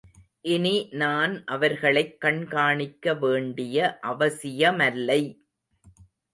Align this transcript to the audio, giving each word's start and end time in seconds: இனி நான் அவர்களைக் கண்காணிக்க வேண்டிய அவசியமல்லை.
இனி 0.41 0.87
நான் 0.91 1.43
அவர்களைக் 1.45 2.21
கண்காணிக்க 2.21 3.13
வேண்டிய 3.13 3.99
அவசியமல்லை. 4.03 5.39